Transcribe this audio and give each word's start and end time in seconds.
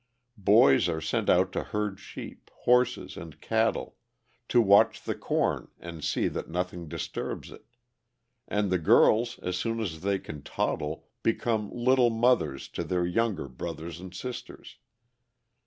Boys 0.39 0.89
are 0.89 0.99
sent 0.99 1.29
out 1.29 1.51
to 1.51 1.61
herd 1.61 1.99
sheep, 1.99 2.49
horses, 2.61 3.15
and 3.15 3.39
cattle; 3.39 3.97
to 4.47 4.59
watch 4.59 5.03
the 5.03 5.13
corn 5.13 5.67
and 5.79 6.03
see 6.03 6.27
that 6.27 6.49
nothing 6.49 6.87
disturbs 6.87 7.51
it. 7.51 7.65
And 8.47 8.71
the 8.71 8.79
girls, 8.79 9.37
as 9.43 9.57
soon 9.57 9.79
as 9.79 10.01
they 10.01 10.17
can 10.17 10.41
toddle, 10.41 11.05
become 11.21 11.69
"little 11.71 12.09
mothers" 12.09 12.67
to 12.69 12.83
their 12.83 13.05
younger 13.05 13.47
brothers 13.47 13.99
and 13.99 14.11
sisters. 14.11 14.79